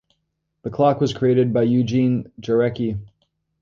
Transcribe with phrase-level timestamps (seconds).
[0.63, 2.97] The clock was created by Eugene Jarecki.